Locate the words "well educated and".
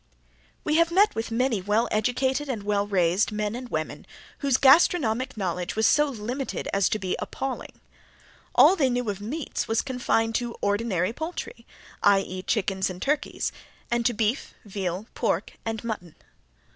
1.61-2.63